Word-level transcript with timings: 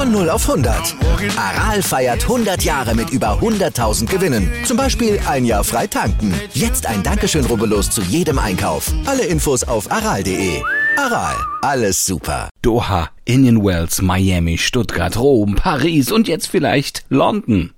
Von 0.00 0.12
0 0.12 0.30
auf 0.30 0.48
100. 0.48 0.96
Aral 1.36 1.82
feiert 1.82 2.22
100 2.22 2.62
Jahre 2.62 2.94
mit 2.94 3.10
über 3.10 3.38
100.000 3.38 4.06
Gewinnen. 4.06 4.50
Zum 4.64 4.78
Beispiel 4.78 5.20
ein 5.28 5.44
Jahr 5.44 5.62
frei 5.62 5.86
tanken. 5.88 6.32
Jetzt 6.54 6.86
ein 6.86 7.02
Dankeschön, 7.02 7.44
rubbellos 7.44 7.90
zu 7.90 8.00
jedem 8.00 8.38
Einkauf. 8.38 8.90
Alle 9.04 9.26
Infos 9.26 9.62
auf 9.62 9.92
aral.de. 9.92 10.62
Aral, 10.96 11.36
alles 11.60 12.06
super. 12.06 12.48
Doha, 12.62 13.10
Indian 13.26 13.62
Wells, 13.62 14.00
Miami, 14.00 14.56
Stuttgart, 14.56 15.18
Rom, 15.18 15.56
Paris 15.56 16.10
und 16.10 16.28
jetzt 16.28 16.46
vielleicht 16.46 17.04
London. 17.10 17.72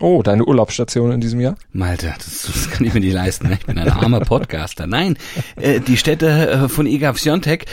Oh, 0.00 0.24
deine 0.24 0.46
Urlaubsstation 0.46 1.12
in 1.12 1.20
diesem 1.20 1.38
Jahr? 1.38 1.54
Malte, 1.70 2.12
das, 2.18 2.50
das 2.52 2.70
kann 2.70 2.88
ich 2.88 2.92
mir 2.92 2.98
nicht 2.98 3.12
leisten. 3.12 3.50
Ne? 3.50 3.54
Ich 3.54 3.66
bin 3.66 3.78
ein 3.78 3.88
armer 3.88 4.18
Podcaster. 4.18 4.88
Nein, 4.88 5.16
äh, 5.54 5.78
die 5.78 5.96
Städte 5.96 6.50
äh, 6.50 6.68
von 6.68 6.86
Iga 6.86 7.14
Swiatek, 7.14 7.66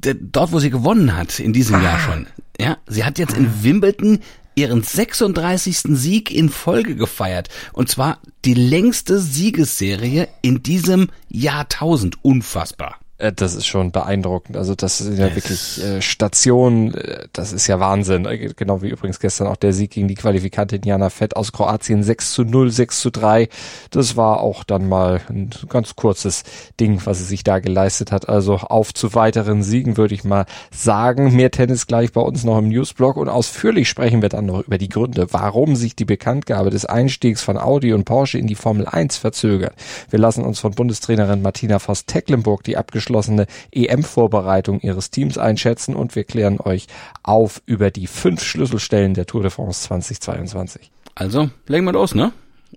dort, 0.00 0.50
wo 0.50 0.58
sie 0.58 0.70
gewonnen 0.70 1.16
hat, 1.16 1.38
in 1.38 1.52
diesem 1.52 1.76
ah. 1.76 1.82
Jahr 1.82 2.00
schon. 2.00 2.26
Ja, 2.58 2.78
sie 2.86 3.04
hat 3.04 3.18
jetzt 3.18 3.36
in 3.36 3.62
Wimbledon 3.62 4.20
ihren 4.54 4.82
36. 4.82 5.78
Sieg 5.98 6.30
in 6.30 6.48
Folge 6.48 6.96
gefeiert. 6.96 7.48
Und 7.72 7.90
zwar 7.90 8.20
die 8.44 8.54
längste 8.54 9.20
Siegesserie 9.20 10.28
in 10.42 10.62
diesem 10.62 11.08
Jahrtausend. 11.28 12.24
Unfassbar. 12.24 12.98
Äh, 13.18 13.32
das 13.32 13.54
ist 13.54 13.66
schon 13.66 13.92
beeindruckend. 13.92 14.56
Also 14.56 14.74
das 14.74 14.98
sind 14.98 15.18
ja 15.18 15.34
wirklich 15.34 15.82
äh, 15.82 16.02
Stationen, 16.02 16.94
äh, 16.94 17.26
das 17.32 17.52
ist 17.52 17.66
ja 17.66 17.80
Wahnsinn. 17.80 18.26
Äh, 18.26 18.50
genau 18.54 18.82
wie 18.82 18.88
übrigens 18.88 19.20
gestern 19.20 19.46
auch 19.46 19.56
der 19.56 19.72
Sieg 19.72 19.92
gegen 19.92 20.08
die 20.08 20.14
Qualifikantin 20.14 20.82
Jana 20.84 21.10
Fett 21.10 21.36
aus 21.36 21.52
Kroatien 21.52 22.02
6 22.02 22.32
zu 22.32 22.44
0, 22.44 22.70
6 22.70 23.00
zu 23.00 23.10
3. 23.10 23.48
Das 23.90 24.16
war 24.16 24.40
auch 24.40 24.64
dann 24.64 24.88
mal 24.88 25.20
ein 25.28 25.50
ganz 25.68 25.96
kurzes 25.96 26.44
Ding, 26.78 27.00
was 27.04 27.18
sie 27.18 27.24
sich 27.24 27.44
da 27.44 27.58
geleistet 27.58 28.12
hat. 28.12 28.28
Also 28.28 28.56
auf 28.56 28.92
zu 28.92 29.14
weiteren 29.14 29.62
Siegen 29.62 29.96
würde 29.96 30.14
ich 30.14 30.24
mal 30.24 30.46
sagen. 30.70 31.34
Mehr 31.34 31.50
Tennis 31.50 31.86
gleich 31.86 32.12
bei 32.12 32.20
uns 32.20 32.44
noch 32.44 32.58
im 32.58 32.68
Newsblog 32.68 33.16
und 33.16 33.28
ausführlich 33.28 33.88
sprechen 33.88 34.22
wir 34.22 34.28
dann 34.28 34.46
noch 34.46 34.66
über 34.66 34.78
die 34.78 34.88
Gründe, 34.88 35.28
warum 35.30 35.76
sich 35.76 35.96
die 35.96 36.04
Bekanntgabe 36.04 36.70
des 36.70 36.84
Einstiegs 36.84 37.42
von 37.42 37.56
Audi 37.56 37.92
und 37.92 38.04
Porsche 38.04 38.38
in 38.38 38.46
die 38.46 38.54
Formel 38.54 38.86
1 38.86 39.16
verzögert. 39.16 39.74
Wir 40.10 40.18
lassen 40.18 40.44
uns 40.44 40.58
von 40.60 40.72
Bundestrainerin 40.72 41.42
Martina 41.42 41.78
Voss-Tecklenburg 41.78 42.62
die 42.64 42.76
abgeschlossene 42.76 43.05
abgeschlossene 43.06 43.46
EM-Vorbereitung 43.72 44.80
ihres 44.80 45.10
Teams 45.10 45.38
einschätzen 45.38 45.94
und 45.94 46.16
wir 46.16 46.24
klären 46.24 46.60
euch 46.60 46.86
auf 47.22 47.62
über 47.66 47.90
die 47.90 48.06
fünf 48.06 48.42
Schlüsselstellen 48.42 49.14
der 49.14 49.26
Tour 49.26 49.42
de 49.42 49.50
France 49.50 49.82
2022. 49.88 50.90
Also, 51.14 51.50
legen 51.66 51.84
wir 51.84 51.92
los, 51.92 52.14
ne? 52.14 52.32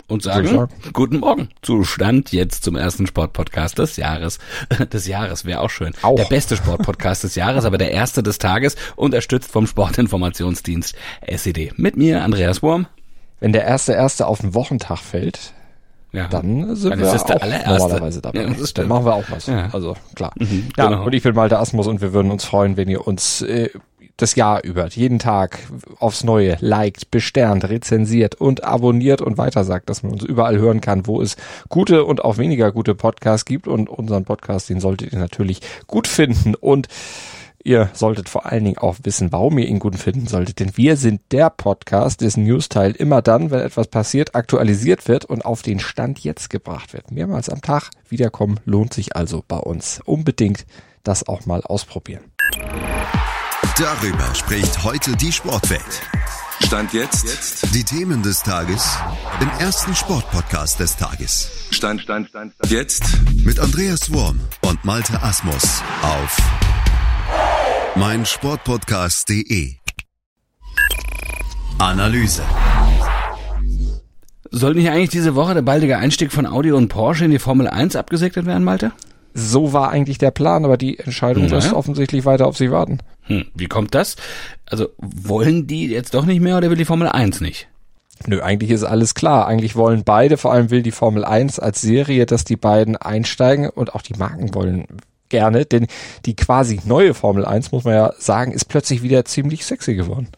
und 0.08 0.24
sagen 0.24 0.68
guten 0.94 1.18
Morgen. 1.18 1.50
Zustand 1.62 2.32
jetzt 2.32 2.64
zum 2.64 2.76
ersten 2.76 3.06
Sportpodcast 3.06 3.80
des 3.80 3.98
Jahres. 3.98 4.38
Des 4.94 5.08
Jahres 5.08 5.46
wäre 5.46 5.62
auch 5.62 5.70
schön. 5.70 5.94
Auch. 6.04 6.16
Der 6.16 6.26
beste 6.26 6.56
Sportpodcast 6.56 7.24
des 7.24 7.36
Jahres, 7.36 7.66
aber 7.66 7.78
der 7.78 7.92
erste 7.92 8.24
des 8.24 8.38
Tages, 8.38 8.76
unterstützt 8.96 9.52
vom 9.52 9.68
Sportinformationsdienst 9.68 10.96
SED. 11.22 11.74
Mit 11.76 11.98
mir, 11.98 12.24
Andreas 12.24 12.62
Wurm. 12.62 12.88
Wenn 13.40 13.52
der 13.52 13.66
erste 13.66 13.94
erste 13.94 14.28
auf 14.28 14.40
den 14.40 14.54
Wochentag 14.54 15.00
fällt, 15.00 15.54
ja. 16.12 16.28
dann 16.28 16.76
sind 16.76 16.92
dann 16.92 17.00
wir 17.00 17.14
auch 17.14 17.80
normalerweise 17.80 18.22
dabei. 18.22 18.42
Ja, 18.42 18.56
dann 18.74 18.88
machen 18.88 19.06
wir 19.06 19.14
auch 19.14 19.30
was. 19.30 19.48
Ja. 19.48 19.70
Also 19.72 19.95
klar. 20.16 20.32
Mhm, 20.38 20.70
ja, 20.78 20.88
genau. 20.88 21.06
und 21.06 21.14
ich 21.14 21.23
bin 21.23 21.36
Malte 21.36 21.60
Asmus 21.60 21.88
und 21.88 22.02
wir 22.02 22.14
würden 22.14 22.32
uns 22.32 22.45
freuen, 22.45 22.78
wenn 22.78 22.89
ihr 22.89 23.08
uns 23.08 23.42
äh, 23.42 23.70
das 24.22 24.36
Jahr 24.36 24.64
über 24.64 24.88
jeden 24.88 25.20
Tag 25.20 25.60
aufs 26.00 26.23
Neue 26.23 26.58
liked, 26.60 27.11
besternt, 27.11 27.70
rezensiert 27.70 28.36
und 28.36 28.64
abonniert 28.64 29.22
und 29.22 29.38
weitersagt, 29.38 29.89
dass 29.89 30.04
man 30.04 30.14
uns 30.14 30.23
überall 30.23 30.58
hören 30.58 30.82
kann, 30.82 31.08
wo 31.08 31.22
es 31.22 31.38
gute 31.70 32.04
und 32.04 32.23
auch 32.23 32.38
weniger 32.38 32.72
gute 32.72 32.95
Podcasts 32.95 33.45
gibt 33.45 33.67
und 33.67 33.89
unseren 33.89 34.26
Podcast, 34.26 34.70
den 34.70 34.80
solltet 34.80 35.14
ihr 35.14 35.20
natürlich 35.20 35.62
gut 35.88 36.08
finden 36.08 36.56
und 36.56 36.88
Ihr 37.64 37.89
solltet 37.93 38.30
vor 38.30 38.45
allen 38.45 38.64
Dingen 38.64 38.77
auch 38.77 38.97
wissen, 39.03 39.31
warum 39.31 39.58
ihr 39.58 39.67
ihn 39.67 39.80
gut 39.80 39.97
finden 39.97 40.27
solltet, 40.27 40.59
denn 40.59 40.77
wir 40.77 40.95
sind 40.95 41.21
der 41.31 41.49
Podcast, 41.49 42.21
dessen 42.21 42.45
News-Teil 42.45 42.93
immer 42.93 43.21
dann, 43.21 43.52
wenn 43.52 43.59
etwas 43.59 43.87
passiert, 43.87 44.33
aktualisiert 44.33 45.08
wird 45.09 45.25
und 45.25 45.43
auf 45.43 45.61
den 45.61 45.80
Stand 45.80 46.20
jetzt 46.20 46.49
gebracht 46.49 46.93
wird. 46.93 47.11
Mehrmals 47.11 47.49
am 47.49 47.61
Tag 47.61 47.89
wiederkommen 48.08 48.59
lohnt 48.64 48.93
sich 48.93 49.15
also 49.15 49.43
bei 49.45 49.58
uns. 49.58 50.02
Unbedingt 50.05 50.65
das 51.03 51.27
auch 51.27 51.45
mal 51.45 51.61
ausprobieren. 51.61 52.23
Darüber 53.77 54.36
spricht 54.36 54.83
heute 54.83 55.15
die 55.17 55.31
Sportwelt. 55.31 56.02
Stand 56.61 56.93
jetzt. 56.93 57.26
jetzt. 57.26 57.76
Die 57.76 57.83
Themen 57.83 58.21
des 58.21 58.41
Tages 58.41 58.97
im 59.41 59.49
ersten 59.59 59.95
Sportpodcast 59.95 60.80
des 60.80 60.95
Tages. 60.97 61.49
Stand, 61.71 62.02
Stand, 62.02 62.30
Stand, 62.30 62.53
Stand. 62.53 62.71
Jetzt 62.71 63.03
mit 63.33 63.59
Andreas 63.59 64.14
Worm 64.14 64.39
und 64.61 64.83
Malte 64.83 65.21
Asmus 65.21 65.81
auf 66.02 66.37
mein 67.95 68.26
Sportpodcast.de 68.26 69.76
Analyse 71.80 72.44
Soll 74.52 74.76
nicht 74.76 74.89
eigentlich 74.89 75.10
diese 75.10 75.36
Woche 75.36 75.54
der 75.55 75.61
baldige 75.61 75.98
Einstieg 75.98 76.32
von 76.32 76.45
Audi 76.45 76.72
und 76.72 76.89
Porsche 76.89 77.26
in 77.26 77.32
die 77.32 77.39
Formel 77.39 77.67
1 77.67 77.95
abgesegnet 77.95 78.45
werden, 78.45 78.64
Malte? 78.64 78.92
So 79.33 79.73
war 79.73 79.89
eigentlich 79.89 80.17
der 80.17 80.32
Plan, 80.32 80.66
aber 80.66 80.77
die 80.77 81.00
Entscheidung 81.00 81.45
naja. 81.45 81.55
lässt 81.55 81.73
offensichtlich 81.73 82.26
weiter 82.26 82.48
auf 82.48 82.58
sich 82.58 82.72
warten. 82.72 83.00
Hm, 83.23 83.45
wie 83.55 83.67
kommt 83.67 83.95
das? 83.95 84.16
Also 84.66 84.89
wollen 84.98 85.67
die 85.67 85.88
jetzt 85.88 86.14
doch 86.14 86.26
nicht 86.26 86.42
mehr 86.42 86.58
oder 86.58 86.70
will 86.70 86.77
die 86.77 86.86
Formel 86.86 87.08
1 87.08 87.42
nicht? 87.42 87.67
Nö, 88.27 88.42
eigentlich 88.42 88.71
ist 88.71 88.83
alles 88.83 89.16
klar. 89.16 89.48
Eigentlich 89.48 89.76
wollen 89.76 90.04
beide, 90.04 90.38
vor 90.38 90.52
allem 90.52 90.70
will 90.70 90.83
die 90.83 90.92
Formel 90.92 91.23
1 91.23 91.60
als 91.60 91.82
Serie, 91.82 92.26
dass 92.26 92.44
die 92.44 92.58
beiden 92.58 92.98
einsteigen 92.98 93.70
und 93.70 93.95
auch 93.95 94.02
die 94.02 94.16
Marken 94.16 94.54
wollen 94.54 94.86
gerne, 95.30 95.66
denn 95.66 95.88
die 96.26 96.36
quasi 96.36 96.80
neue 96.86 97.14
Formel 97.14 97.45
1, 97.45 97.72
muss 97.72 97.84
man 97.84 97.94
ja 97.94 98.14
sagen, 98.17 98.52
ist 98.52 98.66
plötzlich 98.66 99.04
wieder 99.04 99.26
ziemlich 99.26 99.66
sexy 99.66 99.95
geworden. 99.95 100.30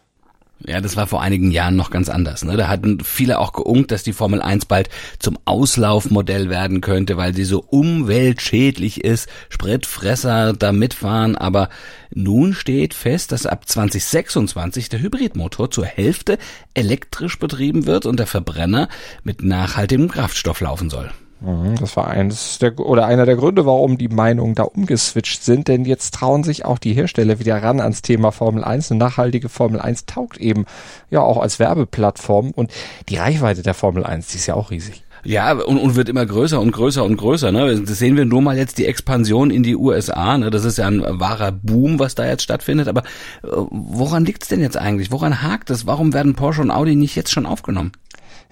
Ja, 0.68 0.80
das 0.80 0.96
war 0.96 1.08
vor 1.08 1.22
einigen 1.22 1.50
Jahren 1.50 1.76
noch 1.76 1.90
ganz 1.90 2.08
anders. 2.08 2.44
Ne? 2.44 2.56
Da 2.56 2.68
hatten 2.68 3.00
viele 3.04 3.40
auch 3.40 3.52
geungt, 3.54 3.92
dass 3.92 4.04
die 4.04 4.14
Formel 4.14 4.42
1 4.42 4.66
bald 4.66 4.90
zum 5.18 5.40
Auslaufmodell 5.46 6.50
werden 6.50 6.82
könnte, 6.82 7.18
weil 7.18 7.34
sie 7.34 7.46
so 7.46 7.64
umweltschädlich 7.68 9.04
ist, 9.04 9.28
Spritfresser 9.50 10.54
da 10.54 10.72
mitfahren. 10.72 11.36
Aber 11.36 11.70
nun 12.14 12.54
steht 12.54 12.94
fest, 12.94 13.32
dass 13.32 13.48
ab 13.48 13.68
2026 13.68 14.90
der 14.90 15.02
Hybridmotor 15.02 15.72
zur 15.72 15.86
Hälfte 15.86 16.38
elektrisch 16.76 17.40
betrieben 17.40 17.88
wird 17.88 18.06
und 18.06 18.18
der 18.18 18.28
Verbrenner 18.28 18.88
mit 19.24 19.42
nachhaltigem 19.44 20.10
Kraftstoff 20.10 20.62
laufen 20.62 20.92
soll. 20.92 21.12
Mhm, 21.42 21.76
das 21.80 21.98
war 21.98 22.08
eines 22.08 22.60
der 22.60 22.80
oder 22.80 23.06
einer 23.06 23.26
der 23.26 23.36
Gründe, 23.36 23.66
warum 23.66 23.98
die 23.98 24.10
Meinungen 24.10 24.54
da 24.54 24.64
umgeswitcht 24.64 25.44
sind, 25.44 25.68
denn 25.68 25.86
jetzt 25.86 26.14
trauen 26.14 26.44
sich 26.44 26.66
auch 26.66 26.78
die 26.78 26.94
Hersteller 26.94 27.40
wieder 27.40 27.62
ran 27.62 27.80
ans 27.80 28.04
Thema 28.04 28.32
Formel 28.32 28.64
1. 28.64 28.92
Eine 28.92 29.00
nachhaltige 29.00 29.50
Formel 29.50 29.82
1 29.82 30.06
taugt 30.06 30.38
eben 30.38 30.66
ja 31.10 31.22
auch 31.22 31.40
als 31.40 31.58
Werbeplattform 31.58 32.52
und 32.52 32.72
die 33.10 33.18
Reichweite 33.18 33.64
der 33.64 33.74
Formel 33.74 34.06
1, 34.06 34.28
die 34.28 34.38
ist 34.38 34.46
ja 34.46 34.54
auch 34.54 34.70
riesig. 34.70 35.04
Ja, 35.24 35.54
und, 35.54 35.78
und 35.78 35.96
wird 35.96 36.10
immer 36.10 36.26
größer 36.26 36.60
und 36.60 36.72
größer 36.72 37.04
und 37.04 37.18
größer. 37.18 37.52
Ne? 37.52 37.80
Das 37.82 38.00
sehen 38.00 38.18
wir 38.18 38.26
nur 38.26 38.42
mal 38.42 38.58
jetzt 38.58 38.78
die 38.80 38.88
Expansion 38.88 39.52
in 39.52 39.62
die 39.62 39.76
USA. 39.76 40.38
Ne? 40.38 40.50
Das 40.50 40.66
ist 40.66 40.80
ja 40.80 40.88
ein 40.88 41.04
wahrer 41.20 41.52
Boom, 41.52 42.00
was 42.00 42.16
da 42.16 42.26
jetzt 42.26 42.42
stattfindet. 42.42 42.88
Aber 42.88 43.02
äh, 43.44 43.48
woran 43.70 44.26
liegt's 44.26 44.48
denn 44.48 44.62
jetzt 44.62 44.78
eigentlich? 44.78 45.12
Woran 45.12 45.44
hakt 45.44 45.70
es? 45.70 45.86
Warum 45.86 46.14
werden 46.14 46.34
Porsche 46.34 46.62
und 46.62 46.72
Audi 46.72 46.96
nicht 46.96 47.16
jetzt 47.16 47.32
schon 47.32 47.46
aufgenommen? 47.46 47.92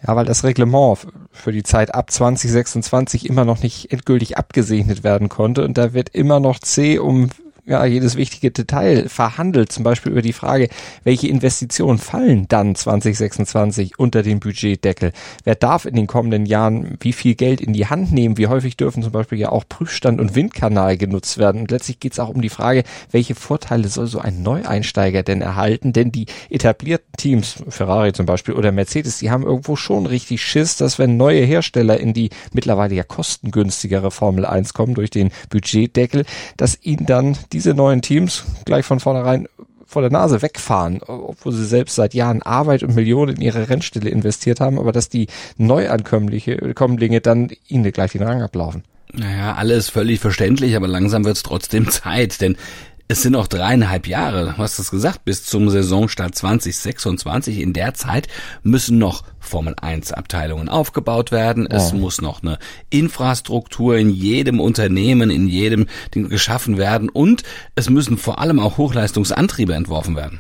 Ja, 0.06 0.16
weil 0.16 0.26
das 0.26 0.44
Reglement 0.44 1.08
für 1.32 1.52
die 1.52 1.64
Zeit 1.64 1.94
ab 1.94 2.10
2026 2.12 3.28
immer 3.28 3.46
noch 3.46 3.62
nicht 3.62 3.92
endgültig 3.92 4.38
abgesegnet 4.38 5.04
werden 5.04 5.30
konnte. 5.30 5.64
Und 5.66 5.78
da 5.78 5.94
wird 5.94 6.10
immer 6.10 6.40
noch 6.40 6.60
C 6.60 7.00
um 7.00 7.30
ja, 7.70 7.86
jedes 7.86 8.16
wichtige 8.16 8.50
Detail 8.50 9.08
verhandelt, 9.08 9.72
zum 9.72 9.84
Beispiel 9.84 10.12
über 10.12 10.24
die 10.24 10.34
Frage, 10.34 10.70
welche 11.04 11.28
Investitionen 11.28 12.00
fallen 12.00 12.48
dann 12.48 12.74
2026 12.74 14.00
unter 14.00 14.24
den 14.24 14.40
Budgetdeckel? 14.40 15.12
Wer 15.44 15.54
darf 15.54 15.86
in 15.86 15.96
den 15.96 16.08
kommenden 16.08 16.48
Jahren 16.48 16.98
wie 17.00 17.14
viel 17.14 17.36
Geld 17.36 17.62
in 17.62 17.74
die 17.74 17.86
Hand 17.86 18.12
nehmen? 18.12 18.38
Wie 18.40 18.48
häufig 18.48 18.76
dürfen 18.76 19.04
zum 19.04 19.12
Beispiel 19.12 19.38
ja 19.38 19.50
auch 19.50 19.66
Prüfstand 19.70 20.20
und 20.20 20.34
Windkanal 20.34 20.98
genutzt 20.98 21.38
werden? 21.38 21.62
Und 21.62 21.72
letztlich 21.72 22.00
geht 22.00 22.14
es 22.14 22.20
auch 22.20 22.30
um 22.30 22.42
die 22.42 22.50
Frage, 22.50 22.84
welche 23.12 23.36
Vorteile 23.36 23.88
soll 23.88 24.08
so 24.08 24.18
ein 24.18 24.42
Neueinsteiger 24.42 25.22
denn 25.22 25.44
erhalten? 25.44 25.94
Denn 25.94 26.12
die 26.12 26.26
etablierten 26.50 27.14
Teams, 27.18 27.64
Ferrari 27.70 28.14
zum 28.14 28.26
Beispiel 28.26 28.56
oder 28.56 28.72
Mercedes, 28.72 29.20
die 29.20 29.30
haben 29.30 29.44
irgendwo 29.44 29.76
schon 29.76 30.08
richtig 30.08 30.42
Schiss, 30.42 30.76
dass 30.76 30.98
wenn 30.98 31.18
neue 31.18 31.46
Hersteller 31.46 32.00
in 32.00 32.14
die 32.14 32.32
mittlerweile 32.52 32.96
ja 32.96 33.04
kostengünstigere 33.04 34.10
Formel 34.10 34.46
1 34.46 34.74
kommen 34.74 34.96
durch 34.96 35.12
den 35.12 35.30
Budgetdeckel, 35.52 36.26
dass 36.58 36.80
ihnen 36.82 37.06
dann 37.06 37.38
die 37.54 37.59
diese 37.60 37.74
neuen 37.74 38.02
Teams 38.02 38.46
gleich 38.64 38.86
von 38.86 39.02
vornherein 39.02 39.48
vor 39.86 40.02
der 40.02 40.12
Nase 40.12 40.42
wegfahren, 40.42 41.02
obwohl 41.06 41.52
sie 41.52 41.66
selbst 41.66 41.96
seit 41.96 42.14
Jahren 42.14 42.42
Arbeit 42.42 42.84
und 42.84 42.96
Millionen 42.96 43.36
in 43.36 43.42
ihre 43.42 43.70
Rennstelle 43.70 44.10
investiert 44.10 44.62
haben, 44.62 44.80
aber 44.80 44.92
dass 44.92 45.10
die 45.10 45.28
Neuankömmlinge 45.58 47.22
dann 47.22 47.50
ihnen 47.68 47.92
gleich 47.92 48.14
den 48.14 48.24
Rang 48.24 48.42
ablaufen. 48.42 48.84
Naja, 49.12 49.56
alles 49.56 49.90
völlig 49.90 50.20
verständlich, 50.20 50.76
aber 50.76 50.88
langsam 50.88 51.26
wird's 51.26 51.44
trotzdem 51.44 51.90
Zeit, 51.92 52.40
denn 52.40 52.56
es 53.12 53.24
sind 53.24 53.32
noch 53.32 53.48
dreieinhalb 53.48 54.06
Jahre, 54.06 54.46
du 54.46 54.58
hast 54.60 54.78
es 54.78 54.92
gesagt, 54.92 55.26
bis 55.26 55.44
zum 55.44 55.68
Saisonstart 55.72 56.36
2026. 56.36 57.60
In 57.60 57.74
der 57.74 57.96
Zeit 57.96 58.28
müssen 58.62 59.00
noch 59.00 59.24
Formel 59.40 59.74
1 59.82 60.14
Abteilungen 60.14 60.70
aufgebaut 60.70 61.32
werden. 61.32 61.68
Oh. 61.72 61.76
Es 61.76 61.92
muss 61.92 62.22
noch 62.22 62.44
eine 62.44 62.60
Infrastruktur 62.92 63.98
in 63.98 64.12
jedem 64.12 64.60
Unternehmen, 64.60 65.32
in 65.32 65.48
jedem 65.48 65.88
Ding 66.14 66.30
geschaffen 66.30 66.78
werden 66.78 67.10
und 67.10 67.42
es 67.74 67.90
müssen 67.90 68.20
vor 68.20 68.38
allem 68.38 68.60
auch 68.60 68.78
Hochleistungsantriebe 68.78 69.74
entworfen 69.74 70.16
werden. 70.16 70.40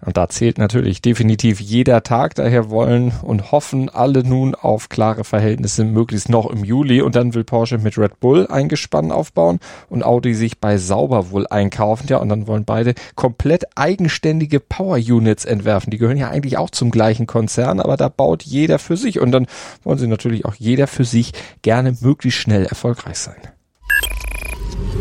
Und 0.00 0.16
da 0.16 0.28
zählt 0.28 0.58
natürlich 0.58 1.02
definitiv 1.02 1.60
jeder 1.60 2.02
Tag. 2.02 2.34
Daher 2.36 2.70
wollen 2.70 3.12
und 3.22 3.50
hoffen 3.50 3.88
alle 3.88 4.22
nun 4.22 4.54
auf 4.54 4.88
klare 4.88 5.24
Verhältnisse, 5.24 5.84
möglichst 5.84 6.28
noch 6.28 6.48
im 6.48 6.64
Juli. 6.64 7.02
Und 7.02 7.16
dann 7.16 7.34
will 7.34 7.44
Porsche 7.44 7.78
mit 7.78 7.98
Red 7.98 8.20
Bull 8.20 8.46
ein 8.46 8.68
Gespann 8.68 9.10
aufbauen 9.10 9.58
und 9.88 10.04
Audi 10.04 10.34
sich 10.34 10.58
bei 10.60 10.78
Sauber 10.78 11.30
wohl 11.30 11.46
einkaufen. 11.48 12.06
Ja, 12.08 12.18
und 12.18 12.28
dann 12.28 12.46
wollen 12.46 12.64
beide 12.64 12.94
komplett 13.16 13.76
eigenständige 13.76 14.60
Power 14.60 14.96
Units 14.96 15.44
entwerfen. 15.44 15.90
Die 15.90 15.98
gehören 15.98 16.16
ja 16.16 16.28
eigentlich 16.28 16.58
auch 16.58 16.70
zum 16.70 16.90
gleichen 16.90 17.26
Konzern, 17.26 17.80
aber 17.80 17.96
da 17.96 18.08
baut 18.08 18.44
jeder 18.44 18.78
für 18.78 18.96
sich. 18.96 19.18
Und 19.18 19.32
dann 19.32 19.46
wollen 19.82 19.98
sie 19.98 20.06
natürlich 20.06 20.44
auch 20.44 20.54
jeder 20.54 20.86
für 20.86 21.04
sich 21.04 21.32
gerne 21.62 21.96
möglichst 22.00 22.40
schnell 22.40 22.64
erfolgreich 22.66 23.18
sein. 23.18 23.36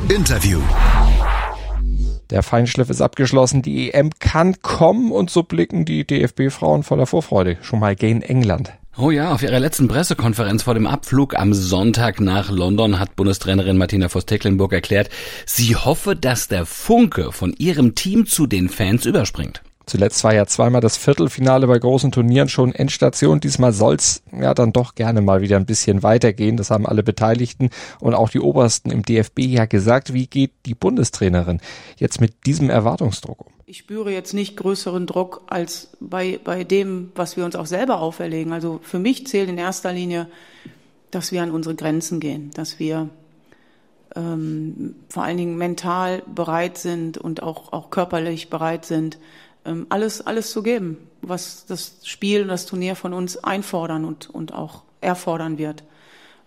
Interview. 0.09 0.59
Der 2.29 2.43
Feinschliff 2.43 2.89
ist 2.89 3.01
abgeschlossen, 3.01 3.61
die 3.61 3.93
EM 3.93 4.11
kann 4.19 4.61
kommen 4.61 5.11
und 5.11 5.29
so 5.29 5.43
blicken 5.43 5.85
die 5.85 6.05
DFB-Frauen 6.05 6.83
voller 6.83 7.05
Vorfreude 7.05 7.57
schon 7.61 7.79
mal 7.79 7.95
gegen 7.95 8.21
England. 8.21 8.73
Oh 8.97 9.11
ja, 9.11 9.31
auf 9.31 9.43
ihrer 9.43 9.59
letzten 9.59 9.87
Pressekonferenz 9.87 10.63
vor 10.63 10.73
dem 10.73 10.87
Abflug 10.87 11.37
am 11.37 11.53
Sonntag 11.53 12.19
nach 12.19 12.49
London 12.49 12.99
hat 12.99 13.15
Bundestrainerin 13.15 13.77
Martina 13.77 14.09
Voss-Tecklenburg 14.09 14.73
erklärt, 14.73 15.09
sie 15.45 15.75
hoffe, 15.75 16.15
dass 16.15 16.47
der 16.47 16.65
Funke 16.65 17.31
von 17.31 17.53
ihrem 17.53 17.93
Team 17.93 18.25
zu 18.25 18.47
den 18.47 18.69
Fans 18.69 19.05
überspringt. 19.05 19.61
Zuletzt 19.87 20.21
war 20.25 20.35
ja 20.35 20.45
zweimal 20.45 20.81
das 20.81 20.97
Viertelfinale 20.97 21.65
bei 21.65 21.79
großen 21.79 22.11
Turnieren 22.11 22.49
schon 22.49 22.75
Endstation. 22.75 23.39
Diesmal 23.39 23.71
soll's 23.71 24.21
ja 24.37 24.53
dann 24.53 24.73
doch 24.73 24.95
gerne 24.95 25.21
mal 25.21 25.39
wieder 25.39 25.55
ein 25.55 25.65
bisschen 25.65 26.03
weitergehen. 26.03 26.57
Das 26.57 26.71
haben 26.71 26.85
alle 26.85 27.03
Beteiligten 27.03 27.69
und 28.01 28.13
auch 28.13 28.29
die 28.29 28.41
Obersten 28.41 28.91
im 28.91 29.03
DFB 29.03 29.39
ja 29.39 29.65
gesagt. 29.65 30.13
Wie 30.13 30.27
geht 30.27 30.51
die 30.65 30.75
Bundestrainerin 30.75 31.61
jetzt 31.95 32.19
mit 32.19 32.45
diesem 32.45 32.69
Erwartungsdruck 32.69 33.39
um? 33.47 33.53
Ich 33.65 33.77
spüre 33.77 34.11
jetzt 34.11 34.33
nicht 34.33 34.57
größeren 34.57 35.07
Druck 35.07 35.43
als 35.47 35.89
bei, 36.01 36.37
bei 36.43 36.65
dem, 36.65 37.13
was 37.15 37.37
wir 37.37 37.45
uns 37.45 37.55
auch 37.55 37.65
selber 37.65 38.01
auferlegen. 38.01 38.51
Also 38.51 38.81
für 38.83 38.99
mich 38.99 39.25
zählt 39.25 39.47
in 39.47 39.57
erster 39.57 39.93
Linie, 39.93 40.27
dass 41.11 41.31
wir 41.31 41.43
an 41.43 41.51
unsere 41.51 41.75
Grenzen 41.75 42.19
gehen, 42.19 42.51
dass 42.53 42.77
wir 42.77 43.09
ähm, 44.17 44.95
vor 45.07 45.23
allen 45.23 45.37
Dingen 45.37 45.57
mental 45.57 46.23
bereit 46.33 46.77
sind 46.77 47.17
und 47.17 47.41
auch, 47.41 47.71
auch 47.71 47.89
körperlich 47.89 48.49
bereit 48.49 48.85
sind, 48.85 49.17
alles, 49.89 50.25
alles 50.25 50.51
zu 50.51 50.63
geben, 50.63 50.97
was 51.21 51.65
das 51.65 51.97
Spiel 52.03 52.43
und 52.43 52.47
das 52.47 52.65
Turnier 52.65 52.95
von 52.95 53.13
uns 53.13 53.37
einfordern 53.37 54.05
und, 54.05 54.29
und 54.29 54.53
auch 54.53 54.83
erfordern 55.01 55.57
wird. 55.57 55.83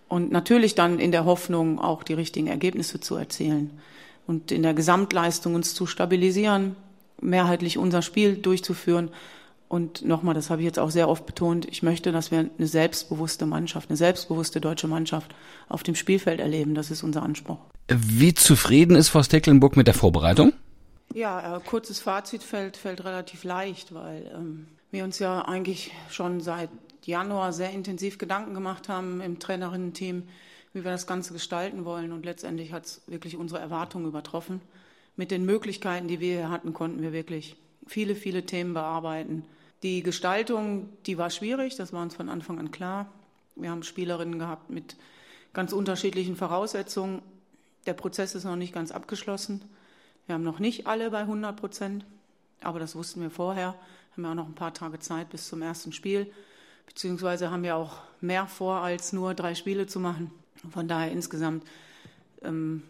Und 0.07 0.31
natürlich 0.31 0.75
dann 0.75 0.99
in 0.99 1.11
der 1.11 1.25
Hoffnung, 1.25 1.79
auch 1.79 2.03
die 2.03 2.13
richtigen 2.13 2.47
Ergebnisse 2.47 2.99
zu 2.99 3.15
erzielen 3.15 3.79
und 4.27 4.51
in 4.51 4.63
der 4.63 4.73
Gesamtleistung 4.73 5.55
uns 5.55 5.73
zu 5.73 5.85
stabilisieren, 5.85 6.75
mehrheitlich 7.21 7.77
unser 7.77 8.01
Spiel 8.01 8.35
durchzuführen. 8.35 9.09
Und 9.69 10.03
nochmal, 10.03 10.33
das 10.33 10.49
habe 10.49 10.61
ich 10.61 10.65
jetzt 10.65 10.79
auch 10.79 10.91
sehr 10.91 11.07
oft 11.07 11.25
betont, 11.25 11.65
ich 11.65 11.81
möchte, 11.81 12.11
dass 12.11 12.29
wir 12.29 12.49
eine 12.57 12.67
selbstbewusste 12.67 13.45
Mannschaft, 13.45 13.89
eine 13.89 13.95
selbstbewusste 13.95 14.59
deutsche 14.59 14.87
Mannschaft 14.87 15.33
auf 15.69 15.83
dem 15.83 15.95
Spielfeld 15.95 16.41
erleben. 16.41 16.75
Das 16.75 16.91
ist 16.91 17.03
unser 17.03 17.23
Anspruch. 17.23 17.59
Wie 17.87 18.33
zufrieden 18.33 18.97
ist 18.97 19.09
Frau 19.09 19.23
Stecklenburg 19.23 19.77
mit 19.77 19.87
der 19.87 19.93
Vorbereitung? 19.93 20.51
Ja, 21.13 21.57
äh, 21.57 21.59
kurzes 21.59 21.99
Fazit 21.99 22.41
fällt, 22.41 22.77
fällt 22.77 23.03
relativ 23.03 23.43
leicht, 23.43 23.93
weil 23.93 24.31
ähm, 24.33 24.67
wir 24.91 25.03
uns 25.03 25.19
ja 25.19 25.41
eigentlich 25.41 25.91
schon 26.09 26.39
seit 26.39 26.69
Januar 27.03 27.51
sehr 27.51 27.71
intensiv 27.71 28.17
Gedanken 28.17 28.53
gemacht 28.53 28.87
haben 28.87 29.19
im 29.21 29.39
Trainerinnen-Team, 29.39 30.23
wie 30.73 30.83
wir 30.83 30.91
das 30.91 31.07
Ganze 31.07 31.33
gestalten 31.33 31.83
wollen. 31.83 32.11
Und 32.11 32.25
letztendlich 32.25 32.71
hat 32.71 32.85
es 32.85 33.01
wirklich 33.07 33.35
unsere 33.35 33.59
Erwartungen 33.59 34.07
übertroffen. 34.07 34.61
Mit 35.17 35.31
den 35.31 35.45
Möglichkeiten, 35.45 36.07
die 36.07 36.19
wir 36.19 36.37
hier 36.37 36.49
hatten, 36.49 36.73
konnten 36.73 37.01
wir 37.01 37.11
wirklich 37.11 37.57
viele, 37.87 38.15
viele 38.15 38.45
Themen 38.45 38.73
bearbeiten. 38.73 39.43
Die 39.83 40.03
Gestaltung, 40.03 40.89
die 41.05 41.17
war 41.17 41.29
schwierig, 41.29 41.75
das 41.75 41.91
war 41.91 42.03
uns 42.03 42.15
von 42.15 42.29
Anfang 42.29 42.59
an 42.59 42.71
klar. 42.71 43.11
Wir 43.55 43.71
haben 43.71 43.83
Spielerinnen 43.83 44.39
gehabt 44.39 44.69
mit 44.69 44.95
ganz 45.53 45.73
unterschiedlichen 45.73 46.37
Voraussetzungen. 46.37 47.21
Der 47.85 47.93
Prozess 47.93 48.35
ist 48.35 48.45
noch 48.45 48.55
nicht 48.55 48.73
ganz 48.73 48.91
abgeschlossen. 48.91 49.61
Wir 50.31 50.35
haben 50.35 50.43
noch 50.43 50.59
nicht 50.59 50.87
alle 50.87 51.11
bei 51.11 51.19
100 51.19 51.57
Prozent, 51.57 52.05
aber 52.61 52.79
das 52.79 52.95
wussten 52.95 53.21
wir 53.21 53.29
vorher. 53.29 53.75
Haben 54.13 54.23
ja 54.23 54.31
auch 54.31 54.35
noch 54.35 54.45
ein 54.45 54.55
paar 54.55 54.73
Tage 54.73 54.97
Zeit 54.97 55.29
bis 55.29 55.49
zum 55.49 55.61
ersten 55.61 55.91
Spiel, 55.91 56.31
beziehungsweise 56.85 57.51
haben 57.51 57.63
wir 57.63 57.75
auch 57.75 57.97
mehr 58.21 58.47
vor, 58.47 58.77
als 58.77 59.11
nur 59.11 59.33
drei 59.33 59.55
Spiele 59.55 59.87
zu 59.87 59.99
machen. 59.99 60.31
Von 60.71 60.87
daher 60.87 61.11
insgesamt 61.11 61.65
ähm, 62.43 62.81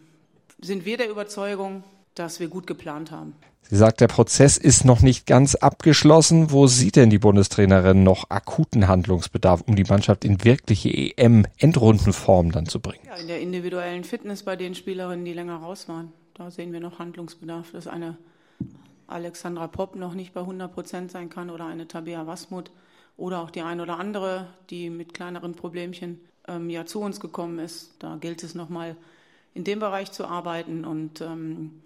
sind 0.62 0.86
wir 0.86 0.98
der 0.98 1.10
Überzeugung, 1.10 1.84
dass 2.14 2.40
wir 2.40 2.48
gut 2.48 2.68
geplant 2.68 3.10
haben. 3.10 3.34
Sie 3.64 3.76
sagt, 3.76 4.02
der 4.02 4.08
Prozess 4.08 4.58
ist 4.58 4.86
noch 4.86 5.02
nicht 5.02 5.26
ganz 5.26 5.56
abgeschlossen. 5.56 6.52
Wo 6.52 6.68
sieht 6.68 6.96
denn 6.96 7.10
die 7.10 7.18
Bundestrainerin 7.18 8.04
noch 8.04 8.30
akuten 8.30 8.88
Handlungsbedarf, 8.88 9.62
um 9.62 9.76
die 9.76 9.86
Mannschaft 9.86 10.26
in 10.26 10.44
wirkliche 10.44 10.90
EM-Endrundenform 10.90 12.52
dann 12.52 12.68
zu 12.68 12.80
bringen? 12.80 13.02
Ja, 13.08 13.16
in 13.16 13.28
der 13.28 13.42
individuellen 13.42 14.04
Fitness 14.04 14.44
bei 14.44 14.56
den 14.56 14.76
Spielerinnen, 14.76 15.26
die 15.26 15.34
länger 15.34 15.56
raus 15.56 15.90
waren. 15.90 16.14
Da 16.42 16.50
sehen 16.50 16.74
wir 16.74 16.80
noch 16.80 16.98
Handlungsbedarf, 16.98 17.72
dass 17.72 17.86
eine 17.86 18.18
Alexandra 19.06 19.68
Popp 19.68 19.96
noch 19.96 20.16
nicht 20.16 20.34
bei 20.34 20.40
100 20.40 20.74
Prozent 20.74 21.12
sein 21.12 21.30
kann 21.30 21.52
oder 21.52 21.68
eine 21.68 21.88
Tabea 21.88 22.26
Wasmut 22.26 22.72
oder 23.16 23.42
auch 23.42 23.52
die 23.52 23.62
eine 23.62 23.84
oder 23.84 24.00
andere, 24.00 24.48
die 24.72 24.90
mit 24.90 25.14
kleineren 25.14 25.54
Problemchen 25.54 26.20
ähm, 26.48 26.68
ja 26.72 26.88
zu 26.88 27.00
uns 27.00 27.20
gekommen 27.20 27.60
ist. 27.60 27.94
Da 28.00 28.16
gilt 28.16 28.42
es 28.42 28.56
nochmal 28.56 28.96
in 29.54 29.66
dem 29.66 29.78
Bereich 29.78 30.12
zu 30.12 30.26
arbeiten 30.26 30.84
und 30.84 31.22
ähm, 31.22 31.84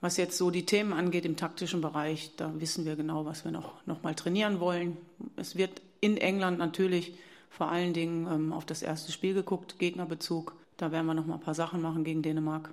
was 0.00 0.16
jetzt 0.16 0.36
so 0.36 0.50
die 0.50 0.66
Themen 0.66 0.92
angeht 0.92 1.24
im 1.24 1.36
taktischen 1.36 1.80
Bereich, 1.80 2.32
da 2.36 2.52
wissen 2.60 2.84
wir 2.84 2.96
genau, 2.96 3.24
was 3.24 3.44
wir 3.44 3.52
noch, 3.52 3.86
noch 3.86 4.02
mal 4.02 4.16
trainieren 4.16 4.58
wollen. 4.58 4.96
Es 5.36 5.54
wird 5.54 5.80
in 6.00 6.16
England 6.16 6.58
natürlich 6.58 7.14
vor 7.50 7.68
allen 7.68 7.92
Dingen 7.92 8.26
ähm, 8.26 8.52
auf 8.52 8.64
das 8.64 8.82
erste 8.82 9.12
Spiel 9.12 9.34
geguckt, 9.34 9.78
Gegnerbezug. 9.78 10.56
Da 10.76 10.90
werden 10.90 11.06
wir 11.06 11.14
noch 11.14 11.26
mal 11.26 11.34
ein 11.34 11.40
paar 11.40 11.54
Sachen 11.54 11.80
machen 11.80 12.02
gegen 12.02 12.22
Dänemark 12.22 12.70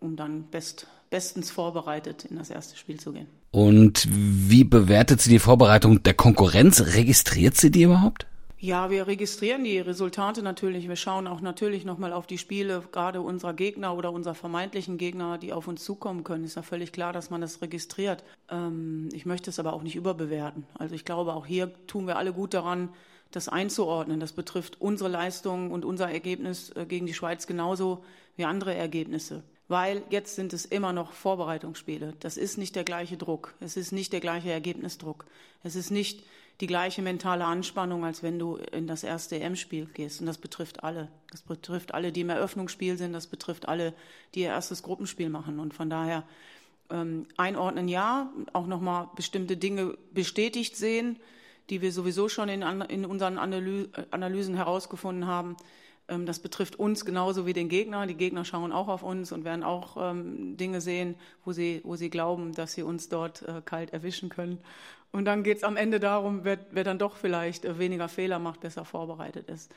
um 0.00 0.16
dann 0.16 0.44
best, 0.44 0.86
bestens 1.10 1.50
vorbereitet 1.50 2.24
in 2.24 2.36
das 2.36 2.50
erste 2.50 2.76
Spiel 2.76 2.98
zu 2.98 3.12
gehen. 3.12 3.28
Und 3.52 4.08
wie 4.10 4.64
bewertet 4.64 5.20
sie 5.20 5.30
die 5.30 5.38
Vorbereitung 5.38 6.02
der 6.02 6.14
Konkurrenz? 6.14 6.94
Registriert 6.94 7.56
sie 7.56 7.70
die 7.70 7.82
überhaupt? 7.82 8.26
Ja, 8.62 8.90
wir 8.90 9.06
registrieren 9.06 9.64
die 9.64 9.78
Resultate 9.78 10.42
natürlich. 10.42 10.86
Wir 10.86 10.96
schauen 10.96 11.26
auch 11.26 11.40
natürlich 11.40 11.86
nochmal 11.86 12.12
auf 12.12 12.26
die 12.26 12.36
Spiele, 12.36 12.82
gerade 12.92 13.22
unserer 13.22 13.54
Gegner 13.54 13.96
oder 13.96 14.12
unserer 14.12 14.34
vermeintlichen 14.34 14.98
Gegner, 14.98 15.38
die 15.38 15.54
auf 15.54 15.66
uns 15.66 15.82
zukommen 15.82 16.24
können. 16.24 16.44
Ist 16.44 16.56
ja 16.56 16.62
völlig 16.62 16.92
klar, 16.92 17.14
dass 17.14 17.30
man 17.30 17.40
das 17.40 17.62
registriert. 17.62 18.22
Ähm, 18.50 19.08
ich 19.12 19.24
möchte 19.24 19.48
es 19.48 19.58
aber 19.58 19.72
auch 19.72 19.82
nicht 19.82 19.96
überbewerten. 19.96 20.66
Also 20.74 20.94
ich 20.94 21.06
glaube, 21.06 21.32
auch 21.32 21.46
hier 21.46 21.72
tun 21.86 22.06
wir 22.06 22.18
alle 22.18 22.34
gut 22.34 22.52
daran, 22.52 22.90
das 23.30 23.48
einzuordnen. 23.48 24.20
Das 24.20 24.32
betrifft 24.32 24.78
unsere 24.78 25.08
Leistung 25.08 25.70
und 25.70 25.86
unser 25.86 26.10
Ergebnis 26.10 26.70
äh, 26.76 26.84
gegen 26.84 27.06
die 27.06 27.14
Schweiz 27.14 27.46
genauso 27.46 28.04
wie 28.36 28.44
andere 28.44 28.74
Ergebnisse 28.74 29.42
weil 29.70 30.02
jetzt 30.10 30.34
sind 30.34 30.52
es 30.52 30.64
immer 30.64 30.92
noch 30.92 31.12
Vorbereitungsspiele. 31.12 32.14
Das 32.18 32.36
ist 32.36 32.58
nicht 32.58 32.74
der 32.74 32.82
gleiche 32.82 33.16
Druck. 33.16 33.54
Es 33.60 33.76
ist 33.76 33.92
nicht 33.92 34.12
der 34.12 34.18
gleiche 34.18 34.50
Ergebnisdruck. 34.50 35.26
Es 35.62 35.76
ist 35.76 35.92
nicht 35.92 36.24
die 36.60 36.66
gleiche 36.66 37.02
mentale 37.02 37.44
Anspannung, 37.44 38.04
als 38.04 38.24
wenn 38.24 38.36
du 38.36 38.56
in 38.56 38.88
das 38.88 39.04
erste 39.04 39.38
EM-Spiel 39.38 39.86
gehst. 39.94 40.20
Und 40.20 40.26
das 40.26 40.38
betrifft 40.38 40.82
alle. 40.82 41.06
Das 41.30 41.42
betrifft 41.42 41.94
alle, 41.94 42.10
die 42.10 42.22
im 42.22 42.30
Eröffnungsspiel 42.30 42.98
sind. 42.98 43.12
Das 43.12 43.28
betrifft 43.28 43.68
alle, 43.68 43.94
die 44.34 44.40
ihr 44.40 44.48
erstes 44.48 44.82
Gruppenspiel 44.82 45.28
machen. 45.28 45.60
Und 45.60 45.72
von 45.72 45.88
daher 45.88 46.24
ähm, 46.90 47.26
einordnen 47.36 47.86
ja, 47.86 48.28
auch 48.52 48.66
nochmal 48.66 49.08
bestimmte 49.14 49.56
Dinge 49.56 49.96
bestätigt 50.12 50.76
sehen, 50.76 51.16
die 51.70 51.80
wir 51.80 51.92
sowieso 51.92 52.28
schon 52.28 52.48
in, 52.48 52.62
in 52.62 53.06
unseren 53.06 53.38
Analysen 53.38 54.56
herausgefunden 54.56 55.28
haben. 55.28 55.56
Ähm, 56.10 56.26
das 56.26 56.40
betrifft 56.40 56.76
uns 56.76 57.04
genauso 57.04 57.46
wie 57.46 57.52
den 57.52 57.68
Gegner. 57.68 58.06
Die 58.06 58.14
Gegner 58.14 58.44
schauen 58.44 58.72
auch 58.72 58.88
auf 58.88 59.02
uns 59.02 59.32
und 59.32 59.44
werden 59.44 59.62
auch 59.62 59.96
ähm, 60.10 60.56
Dinge 60.56 60.80
sehen, 60.80 61.14
wo 61.44 61.52
sie, 61.52 61.80
wo 61.84 61.96
sie 61.96 62.10
glauben, 62.10 62.52
dass 62.52 62.72
sie 62.72 62.82
uns 62.82 63.08
dort 63.08 63.42
äh, 63.42 63.62
kalt 63.64 63.92
erwischen 63.92 64.28
können. 64.28 64.58
Und 65.12 65.24
dann 65.24 65.42
geht 65.42 65.58
es 65.58 65.64
am 65.64 65.76
Ende 65.76 66.00
darum, 66.00 66.40
wer, 66.44 66.58
wer 66.70 66.84
dann 66.84 66.98
doch 66.98 67.16
vielleicht 67.16 67.64
äh, 67.64 67.78
weniger 67.78 68.08
Fehler 68.08 68.38
macht, 68.38 68.60
besser 68.60 68.84
vorbereitet 68.84 69.48
ist. 69.48 69.70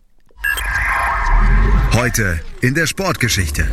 Heute 1.93 2.39
in 2.61 2.73
der 2.73 2.87
Sportgeschichte. 2.87 3.67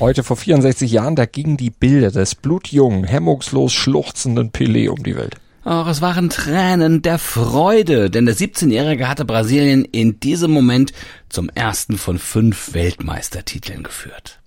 Heute 0.00 0.24
vor 0.24 0.36
64 0.36 0.90
Jahren, 0.90 1.14
da 1.14 1.24
gingen 1.24 1.56
die 1.56 1.70
Bilder 1.70 2.10
des 2.10 2.34
blutjungen, 2.34 3.04
hemmungslos 3.04 3.72
schluchzenden 3.72 4.50
Pelé 4.50 4.90
um 4.90 5.02
die 5.02 5.16
Welt. 5.16 5.36
Auch 5.62 5.86
es 5.88 6.00
waren 6.00 6.30
Tränen 6.30 7.02
der 7.02 7.18
Freude, 7.18 8.08
denn 8.08 8.24
der 8.24 8.34
17-Jährige 8.34 9.08
hatte 9.08 9.26
Brasilien 9.26 9.84
in 9.84 10.18
diesem 10.18 10.50
Moment 10.50 10.92
zum 11.28 11.50
ersten 11.50 11.98
von 11.98 12.18
fünf 12.18 12.72
Weltmeistertiteln 12.72 13.82
geführt. 13.82 14.40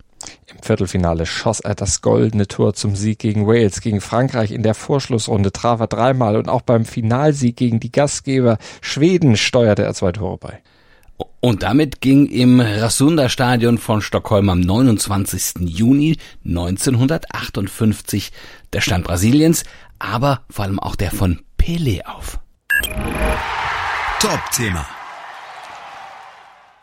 Im 0.48 0.64
Viertelfinale 0.64 1.26
schoss 1.26 1.60
er 1.60 1.76
das 1.76 2.02
goldene 2.02 2.48
Tor 2.48 2.74
zum 2.74 2.96
Sieg 2.96 3.20
gegen 3.20 3.46
Wales. 3.46 3.82
Gegen 3.82 4.02
Frankreich 4.02 4.52
in 4.52 4.64
der 4.64 4.74
Vorschlussrunde 4.74 5.52
traf 5.52 5.80
er 5.80 5.88
dreimal 5.88 6.36
und 6.36 6.50
auch 6.50 6.62
beim 6.62 6.86
Finalsieg 6.86 7.58
gegen 7.58 7.80
die 7.80 7.92
Gastgeber 7.92 8.58
Schweden 8.82 9.38
steuerte 9.38 9.84
er 9.84 9.94
zwei 9.94 10.12
Tore 10.12 10.38
bei. 10.38 10.62
Und 11.40 11.62
damit 11.62 12.02
ging 12.02 12.26
im 12.26 12.60
Rasunda 12.60 13.30
Stadion 13.30 13.78
von 13.78 14.02
Stockholm 14.02 14.50
am 14.50 14.62
29. 14.62 15.68
Juni 15.68 16.18
1958 16.46 18.32
der 18.72 18.82
Stand 18.82 19.04
Brasiliens, 19.04 19.64
aber 20.04 20.42
vor 20.50 20.66
allem 20.66 20.80
auch 20.80 20.96
der 20.96 21.12
von 21.12 21.42
Pelé 21.58 22.06
auf. 22.06 22.40
Top-Thema. 24.20 24.86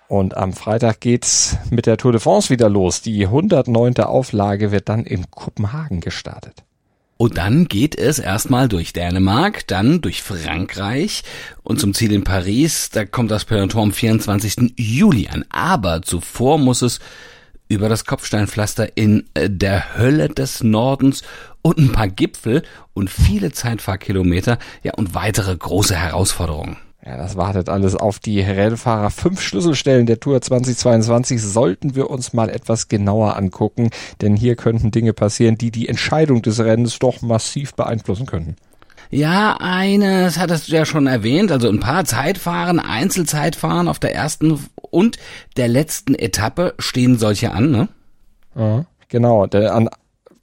Und 0.08 0.36
am 0.36 0.52
Freitag 0.52 1.00
geht's 1.00 1.56
mit 1.70 1.86
der 1.86 1.96
Tour 1.96 2.12
de 2.12 2.20
France 2.20 2.50
wieder 2.50 2.68
los. 2.68 3.02
Die 3.02 3.26
109. 3.26 3.98
Auflage 3.98 4.72
wird 4.72 4.88
dann 4.88 5.04
in 5.04 5.30
Kopenhagen 5.30 6.00
gestartet. 6.00 6.64
Und 7.16 7.36
dann 7.36 7.66
geht 7.66 7.96
es 7.96 8.18
erstmal 8.18 8.66
durch 8.66 8.94
Dänemark, 8.94 9.66
dann 9.66 10.00
durch 10.00 10.22
Frankreich 10.22 11.22
und 11.62 11.78
zum 11.78 11.92
Ziel 11.92 12.12
in 12.12 12.24
Paris. 12.24 12.88
Da 12.90 13.04
kommt 13.04 13.30
das 13.30 13.44
Peloton 13.44 13.82
am 13.82 13.92
24. 13.92 14.72
Juli 14.76 15.28
an. 15.28 15.44
Aber 15.50 16.00
zuvor 16.00 16.58
muss 16.58 16.80
es 16.82 16.98
über 17.70 17.88
das 17.88 18.04
Kopfsteinpflaster 18.04 18.96
in 18.96 19.24
äh, 19.32 19.48
der 19.48 19.96
Hölle 19.96 20.28
des 20.28 20.62
Nordens 20.62 21.22
und 21.62 21.78
ein 21.78 21.92
paar 21.92 22.08
Gipfel 22.08 22.62
und 22.92 23.08
viele 23.08 23.52
Zeitfahrkilometer, 23.52 24.58
ja 24.82 24.92
und 24.94 25.14
weitere 25.14 25.56
große 25.56 25.94
Herausforderungen. 25.94 26.76
Ja, 27.04 27.16
das 27.16 27.36
wartet 27.36 27.70
alles 27.70 27.94
auf 27.94 28.18
die 28.18 28.40
Rennfahrer. 28.40 29.10
Fünf 29.10 29.40
Schlüsselstellen 29.40 30.04
der 30.04 30.20
Tour 30.20 30.42
2022 30.42 31.40
sollten 31.40 31.94
wir 31.94 32.10
uns 32.10 32.34
mal 32.34 32.50
etwas 32.50 32.88
genauer 32.88 33.36
angucken, 33.36 33.90
denn 34.20 34.36
hier 34.36 34.54
könnten 34.54 34.90
Dinge 34.90 35.14
passieren, 35.14 35.56
die 35.56 35.70
die 35.70 35.88
Entscheidung 35.88 36.42
des 36.42 36.60
Rennens 36.60 36.98
doch 36.98 37.22
massiv 37.22 37.74
beeinflussen 37.74 38.26
könnten. 38.26 38.56
Ja, 39.12 39.56
eines 39.58 40.38
hattest 40.38 40.68
du 40.68 40.72
ja 40.72 40.84
schon 40.84 41.06
erwähnt, 41.06 41.50
also 41.50 41.68
ein 41.68 41.80
paar 41.80 42.04
Zeitfahren, 42.04 42.78
Einzelzeitfahren 42.78 43.88
auf 43.88 43.98
der 43.98 44.14
ersten 44.14 44.60
und 44.90 45.18
der 45.56 45.68
letzten 45.68 46.14
Etappe 46.14 46.74
stehen 46.78 47.18
solche 47.18 47.52
an, 47.52 47.70
ne? 47.70 47.88
Ja, 48.56 48.84
genau, 49.08 49.46
der, 49.46 49.74
an 49.74 49.88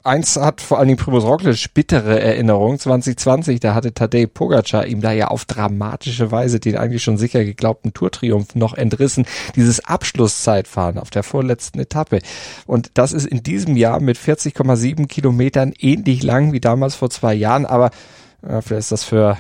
eins 0.08 0.38
hat 0.38 0.62
vor 0.62 0.80
allen 0.80 0.88
Dingen 0.88 0.98
Primoz 0.98 1.24
Roglic 1.24 1.74
bittere 1.74 2.20
Erinnerung. 2.20 2.80
2020, 2.80 3.60
da 3.60 3.76
hatte 3.76 3.94
Tadej 3.94 4.28
Pogacar 4.28 4.88
ihm 4.88 5.02
da 5.02 5.12
ja 5.12 5.28
auf 5.28 5.46
dramatische 5.46 6.32
Weise 6.32 6.60
den 6.60 6.78
eigentlich 6.78 7.04
schon 7.04 7.18
sicher 7.18 7.44
geglaubten 7.44 7.94
Tourtriumph 7.94 8.56
noch 8.56 8.74
entrissen. 8.74 9.26
Dieses 9.56 9.86
Abschlusszeitfahren 9.86 10.98
auf 10.98 11.10
der 11.10 11.24
vorletzten 11.24 11.80
Etappe. 11.80 12.20
Und 12.66 12.92
das 12.96 13.12
ist 13.12 13.28
in 13.28 13.44
diesem 13.44 13.76
Jahr 13.76 14.00
mit 14.00 14.18
40,7 14.18 15.08
Kilometern 15.08 15.74
ähnlich 15.78 16.24
lang 16.24 16.54
wie 16.54 16.62
damals 16.62 16.96
vor 16.96 17.10
zwei 17.10 17.34
Jahren. 17.34 17.66
Aber 17.66 17.92
äh, 18.42 18.62
vielleicht 18.62 18.80
ist 18.80 18.92
das 18.92 19.04
für 19.04 19.38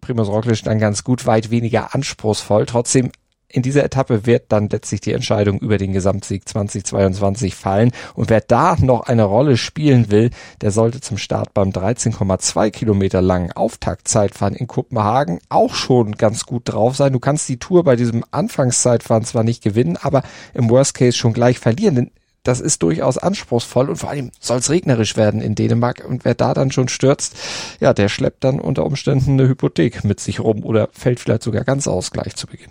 Primoz 0.00 0.28
Roglic 0.28 0.62
dann 0.64 0.78
ganz 0.78 1.04
gut 1.04 1.26
weit 1.26 1.50
weniger 1.50 1.94
anspruchsvoll. 1.94 2.66
Trotzdem 2.66 3.10
in 3.50 3.62
dieser 3.62 3.82
Etappe 3.82 4.26
wird 4.26 4.46
dann 4.48 4.68
letztlich 4.68 5.00
die 5.00 5.12
Entscheidung 5.12 5.58
über 5.58 5.78
den 5.78 5.92
Gesamtsieg 5.92 6.46
2022 6.46 7.54
fallen. 7.54 7.92
Und 8.14 8.28
wer 8.28 8.42
da 8.42 8.76
noch 8.78 9.02
eine 9.06 9.24
Rolle 9.24 9.56
spielen 9.56 10.10
will, 10.10 10.30
der 10.60 10.70
sollte 10.70 11.00
zum 11.00 11.16
Start 11.16 11.54
beim 11.54 11.70
13,2 11.70 12.70
Kilometer 12.70 13.22
langen 13.22 13.52
Auftaktzeitfahren 13.52 14.54
in 14.54 14.66
Kopenhagen 14.66 15.40
auch 15.48 15.74
schon 15.74 16.12
ganz 16.12 16.44
gut 16.44 16.62
drauf 16.66 16.96
sein. 16.96 17.12
Du 17.12 17.20
kannst 17.20 17.48
die 17.48 17.58
Tour 17.58 17.84
bei 17.84 17.96
diesem 17.96 18.22
Anfangszeitfahren 18.30 19.24
zwar 19.24 19.44
nicht 19.44 19.62
gewinnen, 19.62 19.96
aber 19.96 20.22
im 20.52 20.68
Worst 20.68 20.94
Case 20.94 21.16
schon 21.16 21.32
gleich 21.32 21.58
verlieren, 21.58 21.94
denn 21.94 22.10
das 22.42 22.60
ist 22.60 22.82
durchaus 22.82 23.18
anspruchsvoll 23.18 23.90
und 23.90 23.96
vor 23.96 24.10
allem 24.10 24.30
soll 24.40 24.58
es 24.58 24.70
regnerisch 24.70 25.16
werden 25.16 25.40
in 25.40 25.54
Dänemark 25.54 26.04
und 26.08 26.24
wer 26.24 26.34
da 26.34 26.54
dann 26.54 26.70
schon 26.70 26.88
stürzt, 26.88 27.36
ja, 27.80 27.92
der 27.92 28.08
schleppt 28.08 28.44
dann 28.44 28.60
unter 28.60 28.86
Umständen 28.86 29.32
eine 29.32 29.48
Hypothek 29.48 30.04
mit 30.04 30.20
sich 30.20 30.40
rum 30.40 30.64
oder 30.64 30.88
fällt 30.92 31.20
vielleicht 31.20 31.42
sogar 31.42 31.64
ganz 31.64 31.88
aus 31.88 32.10
gleich 32.10 32.36
zu 32.36 32.46
Beginn. 32.46 32.70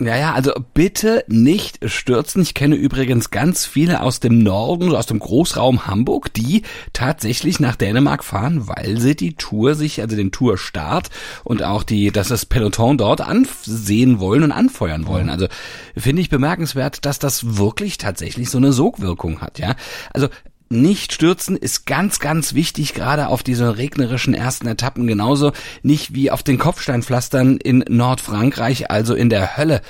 Ja, 0.00 0.16
ja, 0.16 0.32
also 0.32 0.52
bitte 0.74 1.24
nicht 1.26 1.80
stürzen. 1.90 2.40
Ich 2.40 2.54
kenne 2.54 2.76
übrigens 2.76 3.30
ganz 3.30 3.66
viele 3.66 4.00
aus 4.00 4.20
dem 4.20 4.38
Norden, 4.38 4.94
aus 4.94 5.06
dem 5.06 5.18
Großraum 5.18 5.88
Hamburg, 5.88 6.32
die 6.32 6.62
tatsächlich 6.92 7.58
nach 7.58 7.74
Dänemark 7.74 8.22
fahren, 8.22 8.68
weil 8.68 8.98
sie 9.00 9.16
die 9.16 9.34
Tour 9.34 9.74
sich, 9.74 10.00
also 10.00 10.14
den 10.14 10.30
Tourstart 10.30 11.10
und 11.42 11.64
auch 11.64 11.82
die, 11.82 12.12
dass 12.12 12.28
das 12.28 12.46
Peloton 12.46 12.96
dort 12.96 13.20
ansehen 13.20 14.20
wollen 14.20 14.44
und 14.44 14.52
anfeuern 14.52 15.06
wollen. 15.08 15.28
Also 15.28 15.48
finde 15.96 16.22
ich 16.22 16.30
bemerkenswert, 16.30 17.04
dass 17.04 17.18
das 17.18 17.56
wirklich 17.58 17.98
tatsächlich 17.98 18.50
so 18.50 18.58
eine 18.58 18.72
Sogwirkung 18.72 19.40
hat, 19.40 19.58
ja. 19.58 19.74
Also 20.14 20.28
nicht 20.68 21.12
stürzen 21.12 21.56
ist 21.56 21.86
ganz, 21.86 22.18
ganz 22.18 22.54
wichtig, 22.54 22.94
gerade 22.94 23.28
auf 23.28 23.42
diese 23.42 23.76
regnerischen 23.78 24.34
ersten 24.34 24.66
Etappen, 24.66 25.06
genauso 25.06 25.52
nicht 25.82 26.14
wie 26.14 26.30
auf 26.30 26.42
den 26.42 26.58
Kopfsteinpflastern 26.58 27.56
in 27.56 27.84
Nordfrankreich, 27.88 28.90
also 28.90 29.14
in 29.14 29.30
der 29.30 29.56
Hölle 29.56 29.80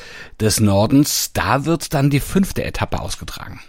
des 0.41 0.61
Nordens. 0.61 1.33
Da 1.33 1.65
wird 1.65 1.95
dann 1.95 2.11
die 2.11 2.21
fünfte 2.21 2.65
Etappe 2.65 3.01
ausgetragen. 3.01 3.61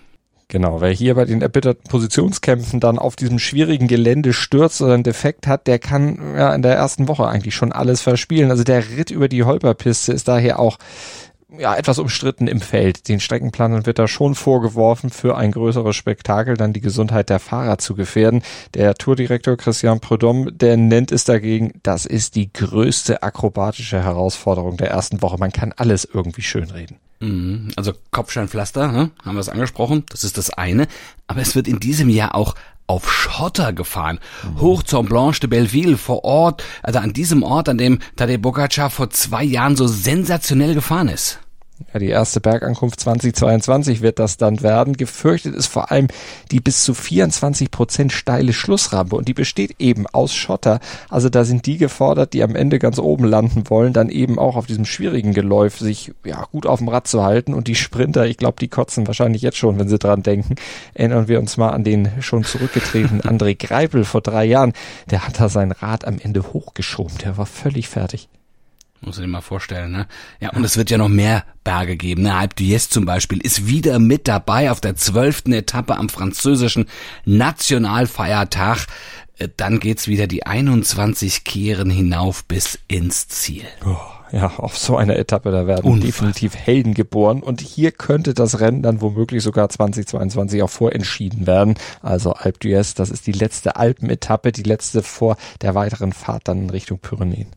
Genau, 0.51 0.81
wer 0.81 0.89
hier 0.89 1.13
bei 1.13 1.25
den 1.25 1.43
erbitterten 1.43 1.87
Positionskämpfen 1.87 2.79
dann 2.79 2.97
auf 2.97 3.15
diesem 3.15 3.37
schwierigen 3.37 3.87
Gelände 3.87 4.33
stürzt 4.33 4.81
oder 4.81 4.95
einen 4.95 5.03
Defekt 5.03 5.45
hat, 5.45 5.67
der 5.67 5.77
kann 5.77 6.35
ja 6.35 6.55
in 6.55 6.63
der 6.63 6.73
ersten 6.73 7.07
Woche 7.07 7.27
eigentlich 7.27 7.53
schon 7.53 7.71
alles 7.71 8.01
verspielen. 8.01 8.49
Also 8.49 8.63
der 8.63 8.89
Ritt 8.89 9.11
über 9.11 9.27
die 9.27 9.43
Holperpiste 9.43 10.11
ist 10.11 10.27
daher 10.27 10.57
auch 10.57 10.79
ja, 11.57 11.75
etwas 11.75 11.97
umstritten 11.99 12.47
im 12.47 12.61
Feld. 12.61 13.07
Den 13.07 13.19
Streckenplanern 13.19 13.85
wird 13.85 13.99
da 13.99 14.07
schon 14.07 14.35
vorgeworfen, 14.35 15.09
für 15.09 15.37
ein 15.37 15.51
größeres 15.51 15.95
Spektakel 15.95 16.55
dann 16.55 16.73
die 16.73 16.81
Gesundheit 16.81 17.29
der 17.29 17.39
Fahrer 17.39 17.77
zu 17.77 17.95
gefährden. 17.95 18.43
Der 18.75 18.93
Tourdirektor 18.95 19.57
Christian 19.57 19.99
Prudhomme, 19.99 20.51
der 20.51 20.77
nennt 20.77 21.11
es 21.11 21.23
dagegen, 21.23 21.79
das 21.83 22.05
ist 22.05 22.35
die 22.35 22.53
größte 22.53 23.23
akrobatische 23.23 24.03
Herausforderung 24.03 24.77
der 24.77 24.91
ersten 24.91 25.21
Woche. 25.21 25.37
Man 25.39 25.51
kann 25.51 25.73
alles 25.75 26.07
irgendwie 26.11 26.43
schönreden. 26.43 26.97
Mhm. 27.19 27.69
Also 27.75 27.93
Kopfsteinpflaster, 28.11 28.91
ne? 28.91 29.11
haben 29.23 29.35
wir 29.35 29.41
es 29.41 29.49
angesprochen, 29.49 30.03
das 30.09 30.23
ist 30.23 30.37
das 30.37 30.51
eine. 30.51 30.87
Aber 31.27 31.41
es 31.41 31.55
wird 31.55 31.67
in 31.67 31.79
diesem 31.79 32.09
Jahr 32.09 32.35
auch 32.35 32.55
auf 32.89 33.11
Schotter 33.11 33.71
gefahren, 33.71 34.19
mhm. 34.43 34.61
hoch 34.61 34.83
zur 34.83 35.03
Blanche 35.03 35.41
de 35.41 35.49
Belleville 35.49 35.97
vor 35.97 36.23
Ort, 36.23 36.63
also 36.81 36.99
an 36.99 37.13
diesem 37.13 37.43
Ort, 37.43 37.69
an 37.69 37.77
dem 37.77 37.99
Tadej 38.15 38.39
Bogacar 38.39 38.89
vor 38.89 39.11
zwei 39.11 39.43
Jahren 39.43 39.75
so 39.75 39.87
sensationell 39.87 40.73
gefahren 40.73 41.07
ist. 41.07 41.39
Ja, 41.93 41.99
die 41.99 42.09
erste 42.09 42.41
Bergankunft 42.41 42.99
2022 42.99 44.01
wird 44.01 44.19
das 44.19 44.37
dann 44.37 44.61
werden. 44.61 44.97
Gefürchtet 44.97 45.55
ist 45.55 45.67
vor 45.67 45.91
allem 45.91 46.07
die 46.51 46.59
bis 46.59 46.83
zu 46.83 46.93
24 46.93 47.71
Prozent 47.71 48.11
steile 48.11 48.53
Schlussrampe 48.53 49.15
und 49.15 49.27
die 49.27 49.33
besteht 49.33 49.75
eben 49.79 50.05
aus 50.07 50.33
Schotter. 50.33 50.79
Also 51.09 51.29
da 51.29 51.43
sind 51.43 51.65
die 51.65 51.77
gefordert, 51.77 52.33
die 52.33 52.43
am 52.43 52.55
Ende 52.55 52.79
ganz 52.79 52.99
oben 52.99 53.25
landen 53.25 53.69
wollen, 53.69 53.93
dann 53.93 54.09
eben 54.09 54.37
auch 54.37 54.55
auf 54.55 54.67
diesem 54.67 54.85
schwierigen 54.85 55.33
Geläuf 55.33 55.79
sich 55.79 56.11
ja 56.25 56.45
gut 56.51 56.65
auf 56.65 56.79
dem 56.79 56.89
Rad 56.89 57.07
zu 57.07 57.23
halten 57.23 57.53
und 57.53 57.67
die 57.67 57.75
Sprinter, 57.75 58.27
ich 58.27 58.37
glaube, 58.37 58.57
die 58.59 58.67
kotzen 58.67 59.07
wahrscheinlich 59.07 59.41
jetzt 59.41 59.57
schon, 59.57 59.79
wenn 59.79 59.89
sie 59.89 59.99
dran 59.99 60.21
denken. 60.21 60.55
Erinnern 60.93 61.27
wir 61.27 61.39
uns 61.39 61.57
mal 61.57 61.69
an 61.69 61.83
den 61.83 62.09
schon 62.21 62.43
zurückgetretenen 62.43 63.21
André 63.23 63.55
Greipel 63.55 64.03
vor 64.03 64.21
drei 64.21 64.45
Jahren. 64.45 64.73
Der 65.09 65.25
hat 65.25 65.39
da 65.39 65.49
sein 65.49 65.71
Rad 65.71 66.05
am 66.05 66.19
Ende 66.19 66.53
hochgeschoben. 66.53 67.17
Der 67.19 67.37
war 67.37 67.45
völlig 67.45 67.87
fertig. 67.87 68.29
Muss 69.01 69.17
ich 69.17 69.23
dir 69.23 69.29
mal 69.29 69.41
vorstellen, 69.41 69.91
ne? 69.91 70.07
Ja, 70.41 70.49
und 70.51 70.63
es 70.63 70.75
wird 70.75 70.89
ja 70.89 70.97
noch 70.97 71.07
mehr 71.07 71.45
Berge 71.63 71.95
geben. 71.95 72.23
Ne? 72.23 72.35
Alpe 72.35 72.55
d'Huez 72.55 72.89
zum 72.89 73.05
Beispiel 73.05 73.39
ist 73.39 73.67
wieder 73.67 73.97
mit 73.97 74.27
dabei 74.27 74.71
auf 74.71 74.81
der 74.81 74.95
zwölften 74.95 75.53
Etappe 75.53 75.95
am 75.97 76.09
französischen 76.09 76.85
Nationalfeiertag. 77.25 78.87
Äh, 79.37 79.47
dann 79.55 79.79
geht's 79.79 80.07
wieder 80.07 80.27
die 80.27 80.45
21 80.45 81.45
Kehren 81.45 81.89
hinauf 81.89 82.43
bis 82.45 82.77
ins 82.89 83.29
Ziel. 83.29 83.63
Oh, 83.85 83.95
ja, 84.31 84.47
auf 84.57 84.77
so 84.77 84.97
einer 84.97 85.15
Etappe, 85.15 85.51
da 85.51 85.65
werden 85.65 85.85
Unfassbar. 85.85 86.05
definitiv 86.05 86.55
Helden 86.55 86.93
geboren. 86.93 87.41
Und 87.41 87.61
hier 87.61 87.91
könnte 87.91 88.33
das 88.33 88.59
Rennen 88.59 88.81
dann 88.81 89.01
womöglich 89.01 89.43
sogar 89.43 89.69
2022 89.69 90.61
auch 90.61 90.69
vorentschieden 90.69 91.47
werden. 91.47 91.75
Also 92.01 92.33
Alpe 92.33 92.59
d'Huez, 92.59 92.95
das 92.95 93.11
ist 93.11 93.27
die 93.27 93.31
letzte 93.31 93.77
Alpenetappe, 93.77 94.51
die 94.51 94.63
letzte 94.63 95.03
vor 95.03 95.37
der 95.61 95.73
weiteren 95.73 96.11
Fahrt 96.11 96.49
dann 96.49 96.63
in 96.63 96.69
Richtung 96.69 96.99
Pyrenäen. 96.99 97.47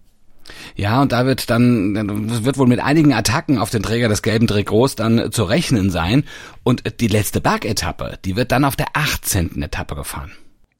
Ja, 0.75 1.03
und 1.03 1.13
da 1.13 1.27
wird 1.27 1.51
dann, 1.51 2.45
wird 2.45 2.59
wohl 2.59 2.67
mit 2.67 2.81
einigen 2.81 3.13
Attacken 3.13 3.59
auf 3.59 3.71
den 3.71 3.83
Träger 3.83 4.09
des 4.09 4.23
gelben 4.23 4.47
Trikots 4.47 4.97
dann 4.97 5.31
zu 5.33 5.45
rechnen 5.45 5.91
sein. 5.91 6.25
Und 6.63 7.01
die 7.01 7.09
letzte 7.09 7.41
Bergetappe, 7.41 8.19
die 8.25 8.37
wird 8.37 8.53
dann 8.53 8.65
auf 8.65 8.77
der 8.77 8.89
18. 8.95 9.63
Etappe 9.63 9.95
gefahren. 9.95 10.33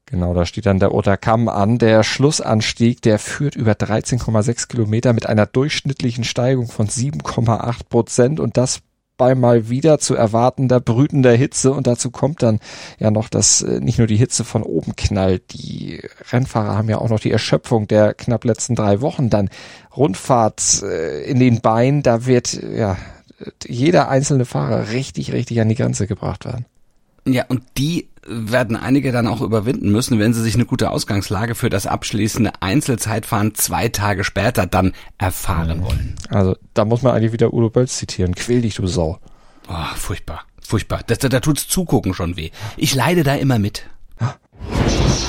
Genau, 0.05 0.33
da 0.33 0.45
steht 0.45 0.65
dann 0.67 0.79
der 0.79 0.93
Otakam 0.93 1.49
an. 1.49 1.79
Der 1.79 2.03
Schlussanstieg, 2.03 3.01
der 3.01 3.17
führt 3.17 3.55
über 3.55 3.71
13,6 3.71 4.67
Kilometer 4.67 5.11
mit 5.11 5.25
einer 5.25 5.47
durchschnittlichen 5.47 6.23
Steigung 6.23 6.67
von 6.67 6.87
7,8 6.87 7.89
Prozent 7.89 8.39
und 8.39 8.57
das 8.57 8.81
bei 9.17 9.35
mal 9.35 9.69
wieder 9.69 9.99
zu 9.99 10.15
erwartender 10.15 10.79
brütender 10.79 11.33
Hitze 11.33 11.71
und 11.71 11.87
dazu 11.87 12.11
kommt 12.11 12.41
dann 12.41 12.59
ja 12.99 13.11
noch, 13.11 13.29
dass 13.29 13.61
äh, 13.61 13.79
nicht 13.79 13.97
nur 13.97 14.07
die 14.07 14.17
Hitze 14.17 14.43
von 14.43 14.63
oben 14.63 14.95
knallt, 14.95 15.53
die 15.53 16.01
Rennfahrer 16.31 16.77
haben 16.77 16.89
ja 16.89 16.97
auch 16.97 17.09
noch 17.09 17.19
die 17.19 17.31
Erschöpfung 17.31 17.87
der 17.87 18.13
knapp 18.13 18.43
letzten 18.43 18.75
drei 18.75 19.01
Wochen, 19.01 19.29
dann 19.29 19.49
Rundfahrt 19.95 20.83
äh, 20.83 21.23
in 21.23 21.39
den 21.39 21.61
Beinen, 21.61 22.03
da 22.03 22.25
wird 22.25 22.53
ja 22.53 22.97
jeder 23.67 24.09
einzelne 24.09 24.45
Fahrer 24.45 24.89
richtig, 24.89 25.33
richtig 25.33 25.59
an 25.61 25.69
die 25.69 25.75
Grenze 25.75 26.07
gebracht 26.07 26.45
werden. 26.45 26.65
Ja, 27.25 27.45
und 27.47 27.63
die 27.77 28.09
werden 28.27 28.75
einige 28.75 29.11
dann 29.11 29.27
auch 29.27 29.41
überwinden 29.41 29.91
müssen, 29.91 30.19
wenn 30.19 30.33
sie 30.33 30.41
sich 30.41 30.55
eine 30.55 30.65
gute 30.65 30.89
Ausgangslage 30.91 31.55
für 31.55 31.69
das 31.69 31.87
abschließende 31.87 32.51
Einzelzeitfahren 32.61 33.55
zwei 33.55 33.89
Tage 33.89 34.23
später 34.23 34.65
dann 34.65 34.93
erfahren 35.17 35.83
wollen. 35.83 36.15
Also 36.29 36.55
da 36.73 36.85
muss 36.85 37.01
man 37.01 37.13
eigentlich 37.15 37.33
wieder 37.33 37.53
Udo 37.53 37.69
Bölz 37.69 37.97
zitieren. 37.97 38.35
Quäl 38.35 38.61
dich, 38.61 38.75
du 38.75 38.87
Sau. 38.87 39.19
Oh, 39.67 39.95
furchtbar, 39.95 40.41
furchtbar. 40.61 41.01
Das, 41.07 41.19
da, 41.19 41.29
da 41.29 41.39
tut's 41.39 41.67
Zugucken 41.67 42.13
schon 42.13 42.35
weh. 42.37 42.51
Ich 42.77 42.95
leide 42.95 43.23
da 43.23 43.35
immer 43.35 43.59
mit. 43.59 43.85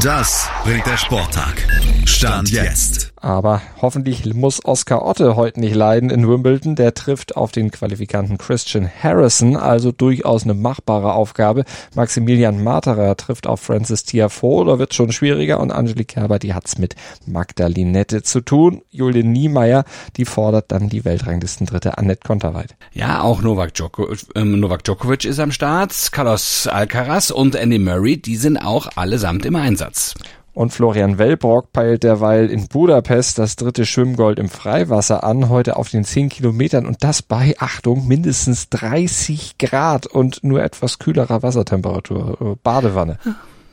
Das 0.02 0.48
bringt 0.64 0.86
der 0.86 0.96
Sporttag. 0.96 1.66
Stand 2.04 2.50
jetzt. 2.50 3.13
Aber 3.25 3.62
hoffentlich 3.81 4.26
muss 4.35 4.62
Oscar 4.66 5.02
Otte 5.02 5.35
heute 5.35 5.59
nicht 5.59 5.75
leiden 5.75 6.11
in 6.11 6.28
Wimbledon. 6.28 6.76
Der 6.76 6.93
trifft 6.93 7.38
auf 7.38 7.52
den 7.52 7.71
Qualifikanten 7.71 8.37
Christian 8.37 8.87
Harrison, 8.87 9.57
also 9.57 9.93
durchaus 9.93 10.45
eine 10.45 10.52
machbare 10.52 11.14
Aufgabe. 11.14 11.64
Maximilian 11.95 12.62
Materer 12.62 13.16
trifft 13.16 13.47
auf 13.47 13.62
Francis 13.62 14.04
Tiafoe, 14.04 14.66
da 14.66 14.78
wird 14.78 14.93
schon 14.93 15.11
schwieriger. 15.11 15.59
Und 15.61 15.71
Angelique 15.71 16.09
Kerber, 16.09 16.38
die 16.38 16.52
hat's 16.52 16.76
mit 16.76 16.97
Magdalinette 17.25 18.23
zu 18.23 18.43
tun. 18.43 18.83
Julian 18.90 19.33
Niemeyer, 19.33 19.85
die 20.19 20.26
fordert 20.26 20.71
dann 20.71 20.90
die 20.90 21.07
Weltranglistendritte 21.07 21.97
Annette 21.97 22.26
Konterweit. 22.26 22.76
Ja, 22.93 23.23
auch 23.23 23.40
Novak 23.40 23.73
Djokovic, 23.73 24.26
äh, 24.35 24.45
Novak 24.45 24.85
Djokovic 24.85 25.25
ist 25.25 25.40
am 25.40 25.50
Start. 25.50 25.95
Carlos 26.12 26.66
Alcaraz 26.66 27.31
und 27.31 27.54
Andy 27.54 27.78
Murray, 27.78 28.19
die 28.19 28.37
sind 28.37 28.59
auch 28.59 28.87
allesamt 28.97 29.47
im 29.47 29.57
Einsatz. 29.57 30.12
Und 30.54 30.73
Florian 30.73 31.18
Wellbrock 31.18 31.73
peilt 31.73 32.04
derweil 32.04 32.49
in 32.49 32.68
Budapest 32.68 33.38
das 33.38 33.56
dritte 33.56 33.84
Schwimmgold 33.84 34.38
im 34.38 34.49
Freiwasser 34.49 35.25
an, 35.25 35.49
heute 35.49 35.76
auf 35.76 35.90
den 35.90 36.04
10 36.04 36.28
Kilometern 36.28 36.87
und 36.87 37.02
das 37.02 37.23
bei, 37.23 37.56
Achtung, 37.58 38.06
mindestens 38.06 38.68
30 38.70 39.58
Grad 39.58 40.06
und 40.06 40.44
nur 40.44 40.62
etwas 40.62 41.00
kühlerer 41.00 41.42
Wassertemperatur, 41.42 42.38
äh, 42.40 42.56
Badewanne. 42.62 43.18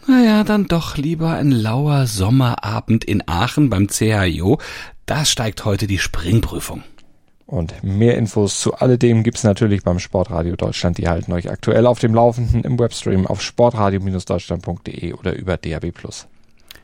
Naja, 0.07 0.43
dann 0.43 0.65
doch 0.65 0.97
lieber 0.97 1.33
ein 1.33 1.51
lauer 1.51 2.07
Sommerabend 2.07 3.03
in 3.03 3.21
Aachen 3.27 3.69
beim 3.69 3.87
CHIO. 3.87 4.57
Da 5.05 5.23
steigt 5.25 5.65
heute 5.65 5.85
die 5.85 5.99
Springprüfung. 5.99 6.81
Und 7.45 7.83
mehr 7.83 8.17
Infos 8.17 8.59
zu 8.59 8.73
alledem 8.75 9.21
gibt's 9.21 9.43
natürlich 9.43 9.83
beim 9.83 9.99
Sportradio 9.99 10.55
Deutschland. 10.55 10.97
Die 10.97 11.07
halten 11.07 11.31
euch 11.33 11.51
aktuell 11.51 11.85
auf 11.85 11.99
dem 11.99 12.15
Laufenden 12.15 12.63
im 12.63 12.79
Webstream 12.79 13.27
auf 13.27 13.41
sportradio-deutschland.de 13.41 15.13
oder 15.13 15.35
über 15.35 15.57
DAB+. 15.57 15.91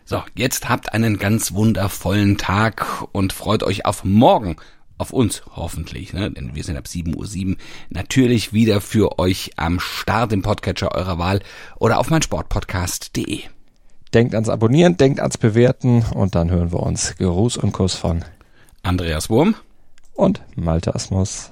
So, 0.10 0.24
jetzt 0.36 0.70
habt 0.70 0.94
einen 0.94 1.18
ganz 1.18 1.54
wundervollen 1.54 2.38
Tag 2.38 3.04
und 3.12 3.34
freut 3.34 3.62
euch 3.62 3.86
auf 3.86 4.06
morgen. 4.06 4.56
Auf 4.98 5.12
uns 5.12 5.44
hoffentlich, 5.54 6.14
ne? 6.14 6.32
denn 6.32 6.56
wir 6.56 6.64
sind 6.64 6.78
ab 6.78 6.86
7.07 6.86 7.50
Uhr 7.50 7.56
natürlich 7.90 8.54
wieder 8.54 8.80
für 8.80 9.20
euch 9.20 9.52
am 9.58 9.82
Start 9.82 10.32
im 10.32 10.44
Podcatcher 10.44 10.96
eurer 10.96 11.18
Wahl 11.18 11.42
oder 11.78 12.00
auf 12.00 12.10
meinsportpodcast.de. 12.10 13.42
Denkt 14.14 14.34
ans 14.34 14.48
Abonnieren, 14.48 14.96
denkt 14.96 15.20
ans 15.20 15.38
Bewerten 15.38 16.06
und 16.14 16.36
dann 16.36 16.50
hören 16.52 16.72
wir 16.72 16.80
uns. 16.80 17.18
Gruß 17.18 17.58
und 17.58 17.74
Kuss 17.74 17.96
von 17.96 18.24
Andreas 18.84 19.30
Wurm 19.30 19.56
und 20.14 20.42
Malte 20.56 20.96
Asmus. 20.96 21.52